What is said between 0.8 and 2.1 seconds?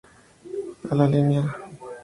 A la línea Sta.